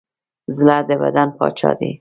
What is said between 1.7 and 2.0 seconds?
دی.